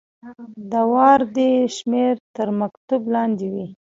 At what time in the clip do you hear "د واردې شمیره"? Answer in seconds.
0.71-2.15